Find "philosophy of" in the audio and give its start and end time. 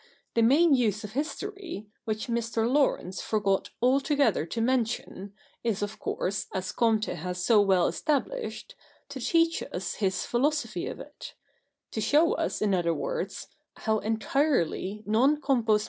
10.25-10.99